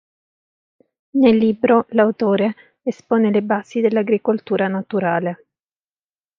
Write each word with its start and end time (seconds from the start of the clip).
Nel 1.19 1.35
libro 1.37 1.85
l'autore 1.89 2.79
espone 2.81 3.29
le 3.29 3.43
basi 3.43 3.81
dell'agricoltura 3.81 4.67
naturale. 4.67 5.45